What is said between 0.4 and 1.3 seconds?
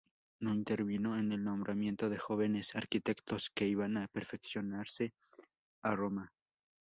intervino